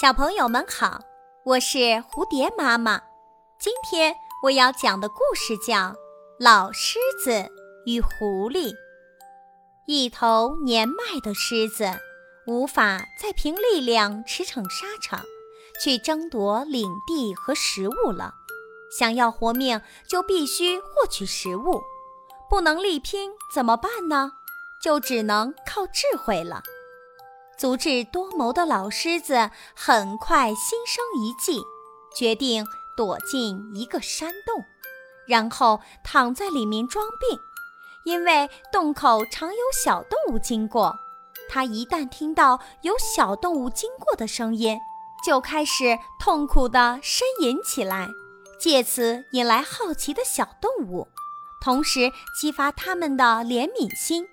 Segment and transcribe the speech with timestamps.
[0.00, 1.00] 小朋友们好，
[1.44, 3.00] 我是蝴蝶妈妈。
[3.60, 5.74] 今天我要讲的故事叫
[6.40, 7.48] 《老狮子
[7.86, 8.72] 与狐狸》。
[9.86, 11.88] 一头年迈的狮子
[12.44, 15.24] 无法再凭力量驰骋沙场，
[15.80, 18.34] 去争夺领地和食物了。
[18.98, 21.80] 想要活命，就必须获取食物。
[22.50, 24.32] 不能力拼怎么办呢？
[24.82, 26.64] 就只能靠智慧了。
[27.58, 31.62] 足智多谋的老狮子很快心生一计，
[32.16, 34.64] 决定躲进一个山洞，
[35.26, 37.38] 然后躺在里面装病。
[38.04, 40.94] 因为洞口常有小动物经过，
[41.48, 44.78] 它一旦听到有小动物经过的声音，
[45.24, 48.08] 就开始痛苦地呻吟起来，
[48.60, 51.08] 借此引来好奇的小动物，
[51.62, 54.26] 同时激发它们的怜悯心。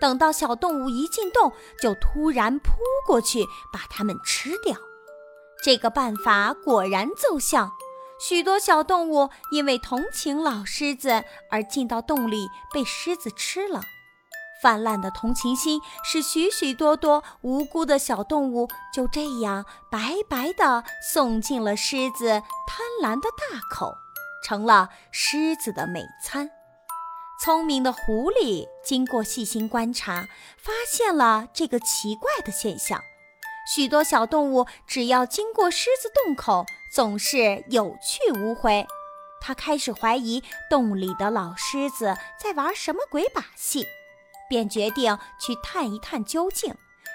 [0.00, 2.72] 等到小动物一进洞，就突然扑
[3.06, 4.76] 过去把它们吃掉。
[5.62, 7.70] 这个办法果然奏效，
[8.18, 13.82] 许多小动物因为同情老狮子而进到洞里被狮子吃了。
[14.62, 23.94] 泛滥的同情心使许许多多无辜的小动物就这样白白地送进了狮子贪婪的大口，
[24.44, 26.50] 成了狮子的美餐。
[27.42, 33.02] 聪明的狐狸经过细心观察，发现了这个奇怪的现象：
[33.74, 38.86] 许多小动物只要经过狮子洞口，总是有去无回。
[39.40, 43.86] 他开始怀疑洞里的老狮子在玩什么鬼把戏，
[44.50, 46.74] 便决定去探一探究竟，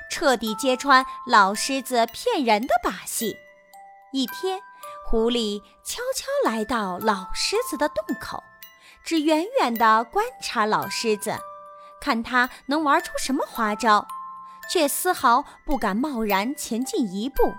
[0.10, 3.38] 彻底揭穿老狮子骗人的把戏。
[4.12, 4.60] 一天，
[5.06, 8.42] 狐狸悄悄来到老狮子的洞口。
[9.06, 11.38] 只远远地观察老狮子，
[12.02, 14.08] 看他能玩出什么花招，
[14.70, 17.54] 却丝毫不敢贸然前进一步。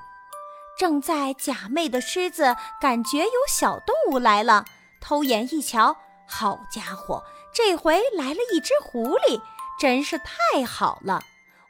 [0.77, 4.65] 正在假寐的狮子感觉有小动物来了，
[5.01, 7.23] 偷眼一瞧，好家伙，
[7.55, 9.41] 这回来了一只狐狸，
[9.79, 11.23] 真是太好了！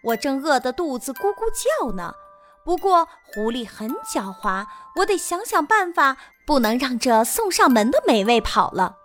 [0.02, 2.14] 我正饿得肚子咕咕叫呢。
[2.64, 8.96] 不过狐狸很狡猾，我得想想办法，不能让这送上门的美味跑了。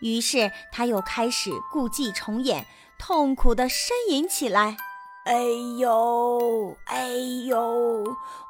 [0.00, 2.66] 于是他又开始故伎重演，
[2.98, 4.76] 痛苦地呻吟起来
[5.24, 5.34] ：“哎
[5.78, 7.08] 呦，哎
[7.46, 8.04] 呦，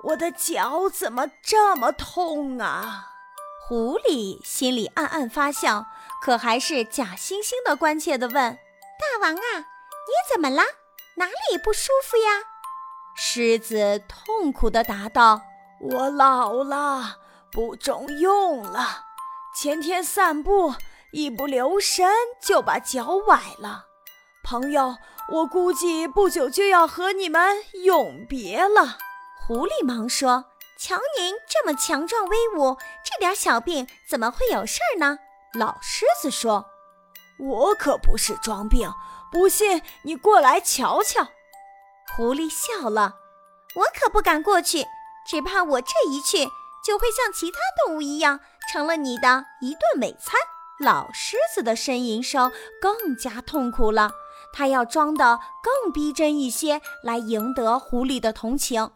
[0.04, 3.08] 我的脚怎么这么痛啊？”
[3.66, 5.86] 狐狸心里暗暗发笑，
[6.22, 8.58] 可还是假惺惺地关切地问
[8.98, 10.62] ：“大王啊，你怎么了？
[11.16, 12.44] 哪里不舒服呀？”
[13.14, 15.42] 狮子痛苦地答道
[15.80, 17.18] ：“我老了，
[17.52, 19.06] 不中用了。
[19.54, 20.74] 前天散步。”
[21.12, 22.08] 一不留神
[22.40, 23.86] 就把脚崴了，
[24.44, 24.96] 朋友，
[25.32, 28.96] 我估计不久就要和你们永别了。
[29.44, 30.44] 狐狸忙说
[30.78, 35.18] ：“瞧您这么强壮威武，这点小病怎么会有事儿呢？”
[35.58, 36.64] 老狮子说
[37.40, 38.88] ：“我可不是装病，
[39.32, 41.26] 不信你过来瞧瞧。”
[42.14, 43.16] 狐狸笑了
[43.74, 44.86] ：“我可不敢过去，
[45.26, 46.48] 只怕我这一去，
[46.84, 48.38] 就会像其他动物一样，
[48.72, 50.38] 成了你的一顿美餐。”
[50.80, 54.12] 老狮子的呻吟声更加痛苦了，
[54.50, 58.90] 他要装得更逼真一些，来赢得狐狸的同情。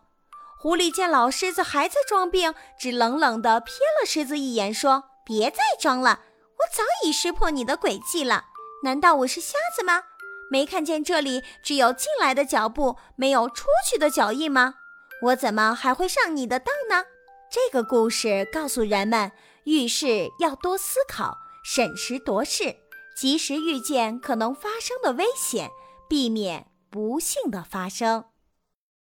[0.58, 6.20] 狐狸见老狮子还在装病，只冷冷地瞥了狮子一眼，说：“别再装了，
[6.60, 8.44] 我早已识破你的诡计了。
[8.82, 10.04] 难道我是瞎子吗？
[10.50, 14.76] 没看见这里只有进来的脚步，没有出去的脚印吗？
[15.24, 17.04] 我怎么还会上你的当呢？”
[17.52, 19.32] 这个故事告诉人们，
[19.64, 21.44] 遇事要多思考。
[21.64, 22.76] 审时度势，
[23.16, 25.70] 及时预见可能发生的危险，
[26.08, 28.26] 避免不幸的发生。